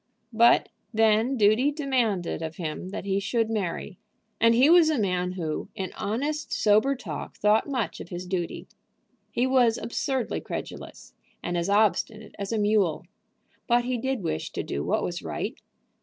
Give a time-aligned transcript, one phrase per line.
[0.33, 3.99] But then duty demanded of him that he should marry,
[4.39, 8.67] and he was a man who, in honest, sober talk, thought much of his duty.
[9.29, 13.05] He was absurdly credulous, and as obstinate as a mule.
[13.67, 15.61] But he did wish to do what was right.